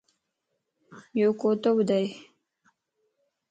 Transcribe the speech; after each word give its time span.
يو 1.19 1.29
ڪوتو 1.41 1.69
ٻڌئي 1.77 2.05